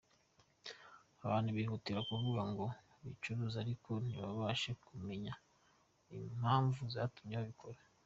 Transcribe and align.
Abantu 1.25 1.49
bihutira 1.57 1.99
kuvuga 2.09 2.41
ko 2.57 2.65
bicuruza 3.03 3.55
ariko 3.63 3.91
ntibashake 4.07 4.81
kumenya 4.89 5.33
impamvu 6.17 6.81
yatumye 6.97 7.35
babikora. 7.41 7.79